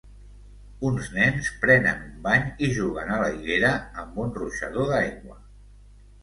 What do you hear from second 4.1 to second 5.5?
un ruixador d'aigua.